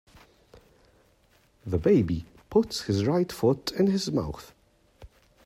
The 1.63 1.77
baby 1.77 2.25
puts 2.49 2.85
his 2.85 3.05
right 3.05 3.31
foot 3.31 3.71
in 3.73 3.85
his 3.85 4.11
mouth. 4.11 4.51